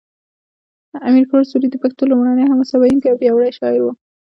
امیر 1.07 1.23
کروړ 1.29 1.43
سوري 1.51 1.67
د 1.71 1.75
پښتو 1.83 2.01
لومړنی 2.11 2.49
حماسه 2.51 2.75
ویونکی 2.77 3.07
او 3.09 3.19
پیاوړی 3.21 3.51
شاعر 3.57 3.81
و 3.83 3.87